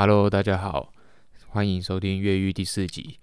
[0.00, 0.92] Hello，大家好，
[1.48, 3.18] 欢迎收听《越狱》第四集。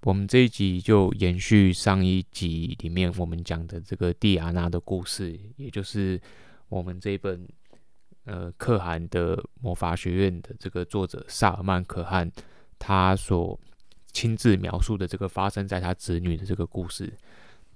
[0.00, 6.18] 我们这一集就延续上一集里面我们讲的这个蒂亚娜的故事，也就是
[6.70, 7.46] 我们这一本
[8.24, 12.32] 呃可汗的魔法学院的这个作者萨尔曼可汗
[12.78, 13.60] 他所
[14.10, 17.12] 亲自描述的这个发生在他子女的这个故事。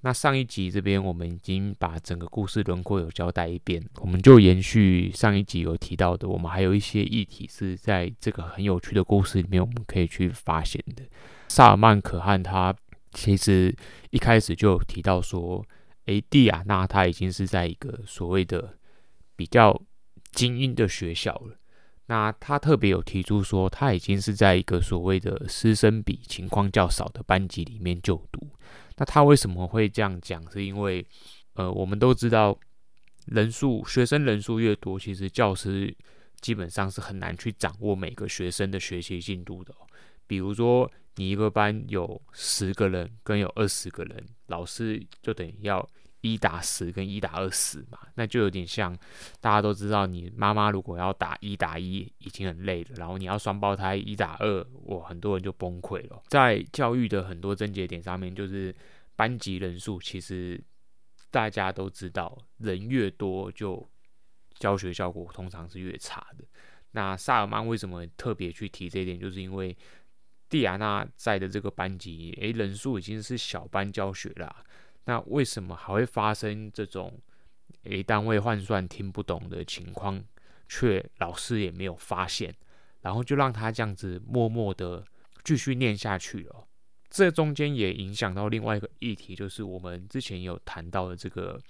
[0.04, 11.02] 那上一集这边我们已经把整个故事轮廓有交代一遍，我们就延续上一集有提到的，我们还有一些议题是在这个很有趣的故事里面我们可以去发现的。
[11.48, 12.74] 萨尔曼可汗他
[13.12, 13.74] 其实
[14.10, 15.64] 一开始就有提到说，
[16.04, 18.76] 诶，蒂亚娜他已经是在一个所谓的
[19.36, 19.80] 比较
[20.32, 21.56] 精英的学校了。
[22.08, 28.46] 那他特别有提出说，他已经是在一个所谓的师生比情况较少的班级里面就读。
[28.96, 30.48] 那他为什么会这样讲？
[30.50, 31.04] 是因为，
[31.54, 32.58] 呃，我们都知道，
[33.26, 35.94] 人数学生人数越多，其实教师
[36.40, 39.74] 基本上是很难去掌握每个学生的学习进度的。
[40.26, 45.86] 比如说，你一个班有十个人跟有二十个人，老师就等于要
[46.24, 48.98] 一打十跟一打二十嘛，那就有点像
[49.42, 56.22] 大家都知道，你妈妈如果要打一打一已经很累了，然后你要双胞胎一打二，哇，很多人就崩溃了。
[56.28, 58.74] 在教育的很多症结点上面，就是
[59.14, 60.58] 班级人数，其实
[61.30, 63.86] 大家都知道，人越多就
[64.54, 66.44] 教学效果通常是越差的。
[66.92, 69.20] 那萨尔曼为什么特别去提这一点？
[69.20, 69.76] 就是因为
[70.48, 74.64] 蒂亚娜在的这个班级，诶，人数已经是小班教学了。
[75.06, 77.20] 那为什么还会发生这种
[77.82, 80.24] 诶单位换算听不懂的情况，
[80.68, 82.54] 却老师也没有发现，
[83.02, 85.04] 然后就让他这样子默默的
[85.42, 86.66] 继续念下去了。
[87.10, 91.60] 这中间也影响到另外一个议题，就是我们之前有谈到的这个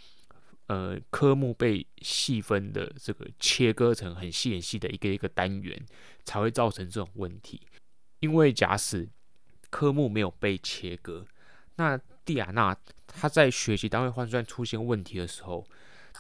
[0.68, 5.84] 呃科目被细分的这个切割成很细很细的一个一个单元，
[6.24, 7.60] 才会造成这种问题。
[8.20, 9.06] 因为假使
[9.68, 11.26] 科目没有被切割，
[11.76, 12.76] 那蒂亚娜。
[13.16, 15.64] 她在学习单位换算出现问题的时候，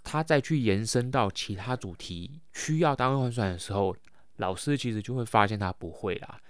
[0.04, 3.96] 她再去延伸到其他主题需要单位换算的时候，
[4.36, 6.40] 老师其实就会发现她不会啦。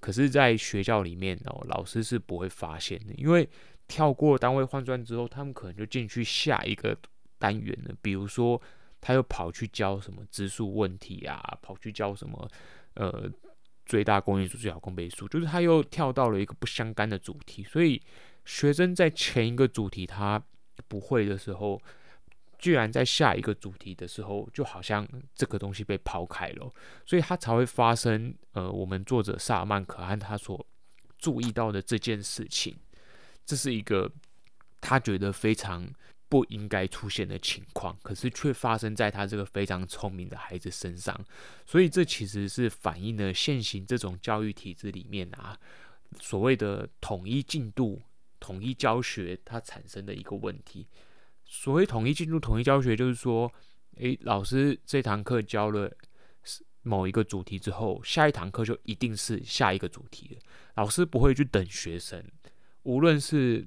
[0.00, 3.48] 可是，在学校里面哦，老师是不会发现的，因为
[3.86, 6.98] 跳过单位换算之后，他们可能就进去下一个
[7.38, 7.94] 单元了。
[8.02, 8.60] 比如说，
[9.00, 12.50] 他又跑去教什么质数问题啊，跑去教什么
[12.94, 13.30] 呃
[13.86, 18.02] 最大公因数、最小公倍数，就是他又跳到了一个不相干的主题，所以。
[18.44, 20.42] 学生在前一个主题他
[20.88, 21.80] 不会的时候，
[22.58, 26.72] 居然在下一个主题的时候，就好像这个东西被抛开了，
[27.06, 30.64] 所以他才会发生呃，我们作者萨曼可汗他所
[31.18, 32.76] 注意到的这件事情，
[33.44, 34.10] 这是一个
[34.80, 35.88] 他觉得非常
[36.28, 41.18] 不应该出现的情况，可是却发生在他这个非常聪明的孩子身上，
[41.66, 45.58] 所以这其实是反映了现行这种教育体制里面啊，
[46.20, 48.02] 所谓的统一进度。
[48.42, 50.88] 统一教学它产生的一个问题，
[51.46, 53.50] 所谓统一进度、统一教学，就是说，
[53.98, 55.88] 诶，老师这堂课教了
[56.82, 60.40] 某一个主题之后，下一堂课就一定是下一个主题了。
[60.74, 62.20] 老师不会去等学生，
[62.82, 63.64] 无论是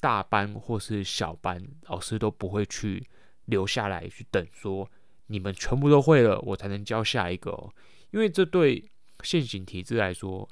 [0.00, 3.06] 大班或是小班，老师都不会去
[3.44, 4.90] 留下来去等，说
[5.28, 7.72] 你们全部都会了，我才能教下一个哦。
[8.10, 8.90] 因为这对
[9.22, 10.48] 现行体制来说，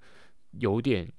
[0.53, 1.13] 有点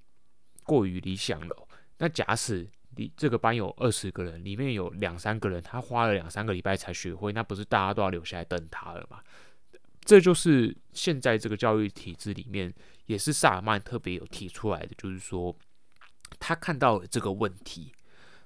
[0.64, 1.66] 过于理想了。
[2.00, 9.19] 那假使你这个班有二十个人，里面有两三个人，他花了两三个礼拜才学会，那不是大家都要留下来等他了吗？
[10.02, 12.74] 这就是现在这个教育体制里面，
[13.08, 15.56] 也是萨尔曼特别有提出来的，就是说
[16.40, 17.91] 他看到了这个问题，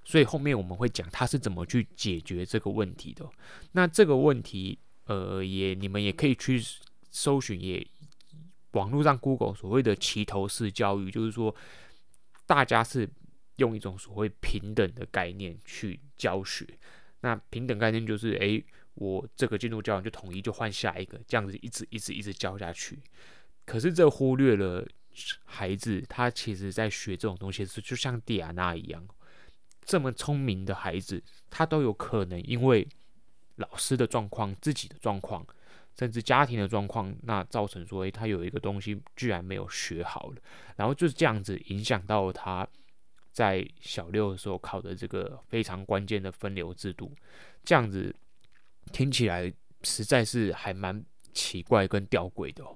[0.04, 3.30] 所以后面我们会讲他是怎么去解决这个问题的。
[3.74, 6.62] 那这个问题，呃，也你们也可以去
[7.10, 7.86] 搜寻，也
[8.72, 11.56] 网络上 Google 所谓的齐头式教育，就是说
[12.46, 13.10] 大家是。
[13.58, 16.66] 用一种所谓平等的概念去教学，
[17.22, 18.64] 那平等概念就是，诶，
[18.96, 23.00] 我这个进度教完就统一就换下一个，这样子一直一直一直教下去。
[23.66, 24.88] 可是这忽略了
[25.46, 29.08] 孩子，他其实在学这种东西是就像蒂亚娜一样，
[29.84, 32.88] 这么聪明的孩子，他都有可能因为
[33.58, 35.46] 老师的状况、自己的状况，
[35.98, 40.42] 甚至家庭的状况，那造成说，诶，他有一个东西居然没有学好了，
[40.78, 42.68] 然后就是这样子影响到他。
[43.32, 47.14] 在小六的时候考的这个非常关键的分流制度，
[47.64, 48.14] 这样子
[48.92, 49.52] 听起来
[49.84, 52.76] 实在是还蛮奇怪跟吊诡的哦。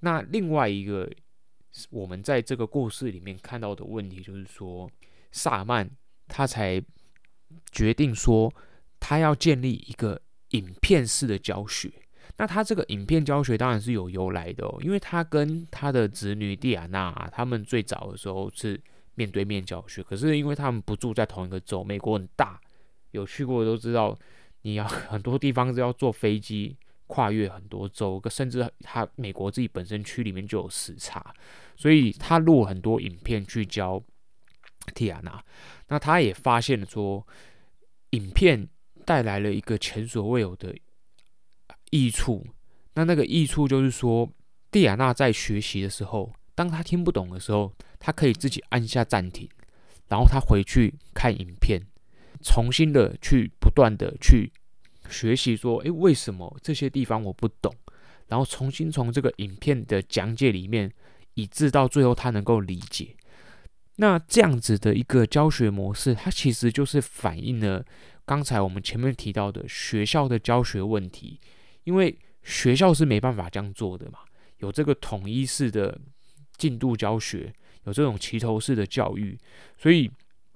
[0.00, 1.10] 那另外一个
[1.90, 4.90] 我们在这个故事里面看到的问题，就是说
[5.30, 5.88] 萨曼
[6.26, 6.82] 他才
[7.70, 8.52] 决定说
[8.98, 11.92] 他要建立一个影片式的教学。
[12.38, 18.78] 那他这个影片教学当然是有由来的哦，因为他跟他的侄女蒂亚娜，他们最早的时候是
[19.16, 22.60] 面对面教学，可是因为他们不住在同一个州，美国很大，
[23.10, 24.16] 有去过的都知道，
[24.62, 26.76] 你要 很多地方是要坐飞机
[27.08, 31.34] 跨越很多州，甚至他美国自己本身区里面就有时差，
[31.76, 34.02] 所以他录很多影片去教
[34.94, 35.44] 蒂亚娜。
[35.88, 37.26] 那他也发现了说，
[38.10, 38.68] 影片
[39.04, 40.74] 带来了一个前所未有的。
[41.90, 42.44] 益处，
[42.94, 44.28] 那那个益处就是说，
[44.72, 49.48] 蒂亚娜在学习的时候，当她听不懂的时候，他可以自己按下暂停，
[50.08, 51.80] 然后他回去看影片，
[52.42, 54.52] 重新的去不断的去
[55.08, 57.74] 学习，说，诶，为什么这些地方我不懂？
[58.28, 60.92] 然后重新从这个影片的讲解里面，
[61.34, 63.14] 以致到最后他能够理解。
[63.96, 67.84] 那这样子的一个教学模式，它其实就是反映了
[68.24, 71.40] 刚才我们前面提到的学校的教学问题。
[71.84, 74.18] 因为学校是没办法这样做的嘛，
[74.58, 75.96] 有这个统一式的
[76.56, 77.54] 进度教学，
[77.86, 79.36] 有这种齐头式的教育，
[79.78, 80.10] 所以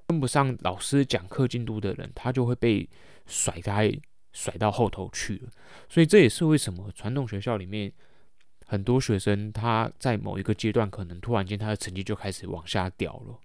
[0.06, 2.88] 跟不上老师讲课进度的人，他就会被
[3.26, 3.90] 甩开，
[4.32, 5.48] 甩到后头去了。
[5.88, 7.90] 所以这也是为什么传统学校里面
[8.66, 13.38] 很多学生他在某一个阶段，可能突然间他的成绩就开始往下掉了，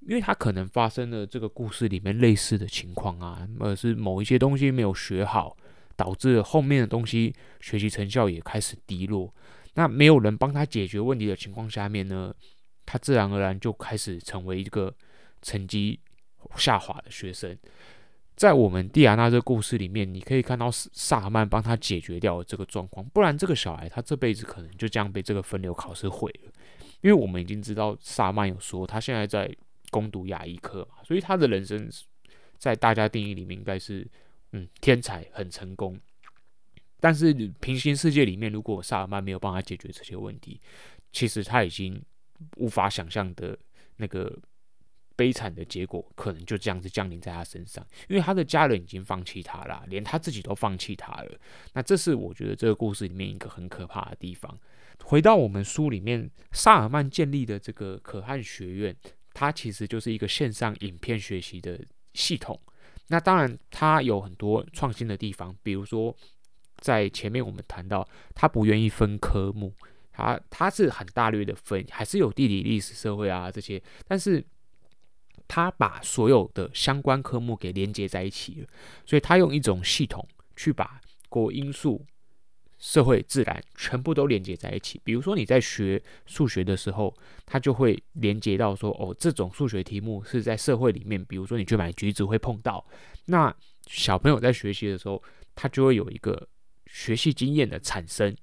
[0.00, 5.56] 因为他可能发生了这个故事里面类似的情况啊，或者是某一些东西没有学好。
[5.96, 9.30] 导致后面的东西学习成效也开始低落。
[9.74, 12.34] 那没有人帮他解决问题的情况下面呢，
[12.90, 14.92] 他自然而然就开始成为一个
[15.42, 16.00] 成绩
[16.56, 17.56] 下滑的学生。
[18.34, 26.50] 在我们蒂亚娜这个故事里面，你可以看到萨尔曼帮他解决掉了这个状况，不然这个小孩他这辈子可能就这样被这个分流考试毁了。
[27.02, 29.54] 因为我们已经知道萨曼有说他现在在
[29.90, 31.88] 攻读牙医科嘛，所以他的人生
[32.58, 34.06] 在大家定义里面应该是。
[34.52, 35.96] 嗯，天才很成功，
[36.98, 40.60] 但是平行世界里面，如果萨尔曼没有帮他解决这些问题，
[41.12, 42.02] 其实他已经
[42.56, 43.58] 无法想象的
[43.96, 44.36] 那个
[45.16, 51.38] 悲惨的结果，可能就这样子降临在他身上，因为他的家人已经放弃他了，连他自己都放弃他了。
[51.74, 54.58] 那这是我觉得这个故事里面一个很可怕的地方。
[55.02, 58.94] 回到我们书里面，萨尔曼建立的这个可汗学院，
[59.32, 61.80] 它其实就是一个线上影片学习的
[62.14, 62.60] 系统。
[63.08, 66.14] 那当然，它有很多创新的地方，比如说，
[66.78, 69.74] 在前面我们谈到，他不愿意分科目，
[70.12, 74.44] 他他是很大略的分，还是有地理、历史、社会啊这些，但是
[75.48, 78.66] 他把所有的相关科目给连接在一起了，
[79.06, 80.26] 所以他用一种系统
[80.56, 82.04] 去把国因素。
[82.82, 84.98] 社会、自然全部都连接在一起。
[85.04, 87.14] 比如说你在学数学的时候，
[87.44, 92.82] 它就会连接到说，哦，这种数学题目是在社会里面，比如说你去买橘子会碰到。
[93.26, 93.54] 那
[93.86, 95.22] 小朋友在学习的时候，
[95.54, 96.48] 他就会有一个
[96.86, 98.34] 学习经验的产生，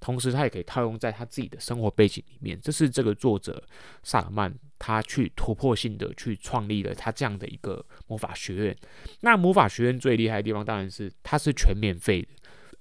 [0.00, 2.58] 同时他也可以套用在他自己的生活背景里面。
[2.60, 3.62] 这是这个作者
[4.02, 8.76] 萨尔曼他去突破性的去创立了他这样的一个魔法学院。
[9.20, 12.28] 那魔法学院最厉害的地方当然是它是全免费的。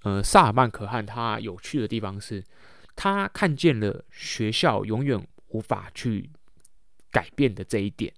[0.03, 2.41] 呃，萨尔曼可汗他有趣的地方是，
[2.95, 6.29] 他看见了学校永远无法去
[7.11, 8.13] 改变的这一点，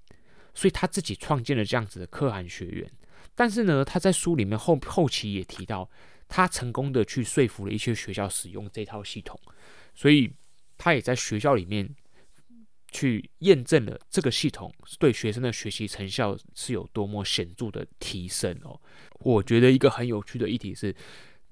[0.53, 2.87] 所以他自己创建了这样子的可汗学院。
[3.33, 5.89] 但是呢，他在书里面后后期也提到，
[6.31, 9.38] 他成功的去说服了一些学校使用这套系统，
[9.93, 10.31] 所以
[10.77, 11.93] 他也在学校里面
[12.89, 18.79] 去验证了这个系统对学生的学习成效是有多么显著的提升哦。
[19.19, 20.95] 我觉得一个很有趣的议题是。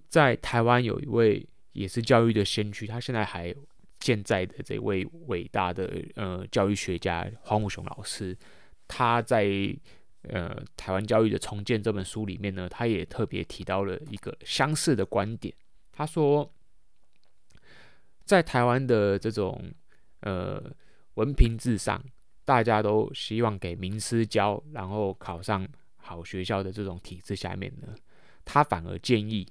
[0.09, 3.53] 在台湾有一位也是教育的先驱，他现在还
[3.99, 8.35] 健在的这位伟大的呃教育学家黄武雄老师，
[8.87, 9.45] 他在
[10.23, 15.53] 呃台湾教育的重建这本书里面呢，他也特别提到了一个相似的观点。
[15.91, 16.53] 他说，
[18.25, 19.71] 在台湾的这种
[20.21, 20.61] 呃
[21.15, 22.03] 文凭至上，
[22.45, 27.95] 大家都希望给名师教，然后考上好学校的这种体制下面呢，
[28.43, 29.47] 他反而建议。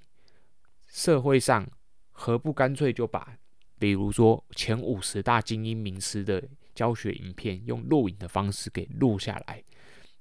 [0.91, 1.69] 社会上
[2.13, 3.37] 何不干脆就把，
[3.79, 6.43] 比如说前五十大精英名师的
[6.75, 9.63] 教学影片，用录影的方式给录下来，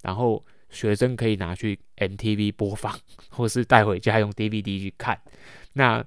[0.08, 2.98] 然后学生可以拿去 MTV 播放，
[3.30, 5.22] 或是带回家用 DVD 去看。
[5.74, 6.02] 那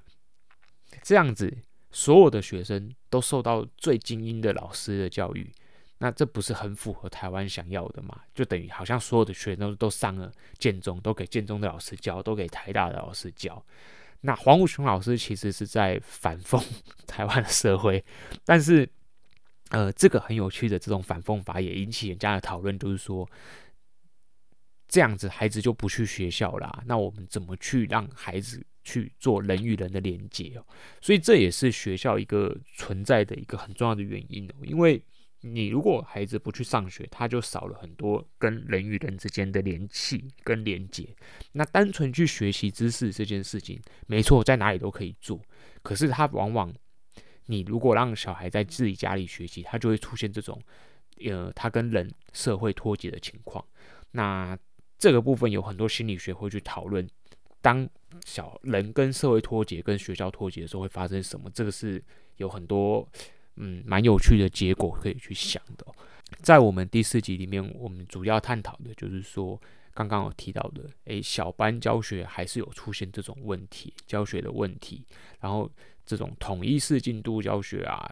[1.03, 1.55] 这样子，
[1.91, 5.53] 所有的学生都受到最精英的老师的教育，
[5.99, 8.19] 那这不是很符合台湾想要的吗？
[8.33, 13.63] 就等于好像所有的学生都上了建中，都给建中的老师教，都给台大的老师教。
[14.21, 16.59] 那黄武雄老师其实是在反讽
[17.05, 18.03] 台湾的社会，
[18.45, 18.87] 但是，
[19.69, 23.27] 呃，这个很有趣的这种反讽法也引起人家的讨论，就是说，
[24.91, 26.83] 这样子孩子就不去学校啦。
[26.85, 30.67] 那我们怎么去让孩子去做人与人的连接哦。
[30.99, 34.53] 所以这也是学校一个存在的一个很重要的原因哦。
[34.63, 35.01] 因为
[35.43, 41.07] 你如果孩子不去上学，他就少了很多跟人与人之间的联系跟连接。
[41.53, 45.41] 那单纯去学习知识这件事情，没错，在哪里都可以做。
[45.81, 46.71] 可是他往往，
[47.45, 50.61] 你如果让小孩在自己家里学习，他就会出现这种，
[51.25, 53.65] 呃，他跟人社会脱节的情况。
[54.11, 54.55] 那
[55.01, 57.05] 这个部分有很多心理学会去讨论，
[57.59, 57.89] 当
[58.23, 61.49] 小人跟社会脱节、跟学校脱节的时候会发生什么？
[61.49, 62.01] 这个是
[62.37, 63.05] 有很多。
[63.57, 65.85] 嗯，蛮有趣的结果可以去想的。
[66.41, 69.61] 在我们第四集里面，我们主要探讨的就是说，
[69.93, 75.05] 刚刚有提到的，诶，小班教学还是有出现这种问题，教学的问题，
[75.41, 75.69] 然后
[76.05, 78.09] 这种统一式进度教学啊，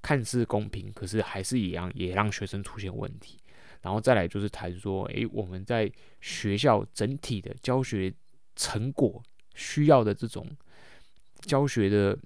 [0.00, 3.38] 看似公平，可是还是一样，也让学生出现问题。
[3.82, 8.12] 然后再来就是谈说，诶，我们在学校整体的教学
[8.56, 9.22] 成果
[9.54, 10.46] 需要的这种
[11.42, 12.18] 教学的。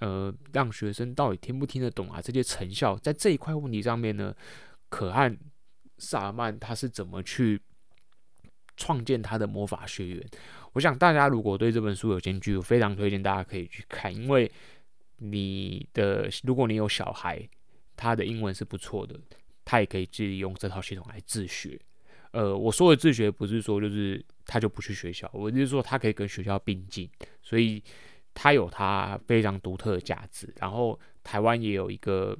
[0.00, 2.22] 呃，让学生到底听不听得懂啊？
[2.22, 4.34] 这些成效在这一块问题上面呢，
[4.88, 5.36] 可汗
[5.98, 7.60] 萨尔曼他是怎么去
[8.78, 10.26] 创建他的魔法学院？
[10.72, 14.50] 我想大家如果对这本书有兴趣，我非常推荐大家可以去看，因为
[15.18, 17.46] 你的如果你有小孩，
[17.94, 19.20] 他的英文是不错的，
[19.70, 21.78] 他也可以自己用这套系统来自学。
[22.32, 27.08] 呃，我说的自学不是说就是他就不去学校，我就是说他可以跟学校并进，
[27.42, 27.82] 所以。
[28.32, 32.38] 他有他非常独特的价值，然后台湾也有一个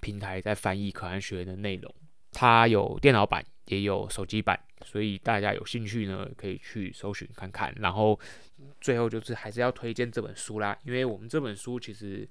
[0.00, 1.94] 平台在翻译可汗学院的内容，
[2.32, 7.72] 它有电脑版也有手机版，所以大家有兴趣呢可以去搜寻看看。
[7.78, 8.18] 然后
[8.80, 12.28] 最后就是还是要推荐这本书啦，因为我们这本书其实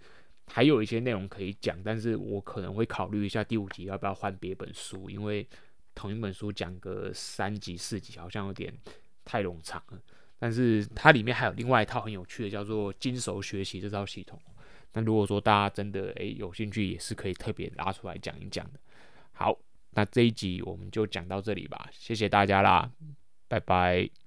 [0.51, 5.47] 还有一些内容可以讲，但是我可能会考虑一下第五集要不要换别本书，因为
[5.95, 8.73] 同一本书讲个三集四集好像有点
[9.23, 9.99] 太冗长了。
[10.37, 14.39] 但是它里面还有另外一套很有趣的，叫做精熟学习这套系统。
[14.93, 18.79] 那如果说大家真的诶有兴趣，也是可以特别拉出来讲一讲的。
[19.31, 19.57] 好，
[19.91, 22.91] 那这一集我们就讲到这里吧，谢谢大家啦，
[23.47, 24.20] 拜拜。